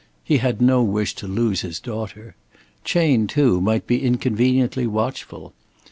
[0.23, 2.35] He had no wish to lose his daughter.
[2.83, 5.53] Chayne, too, might be inconveniently watchful.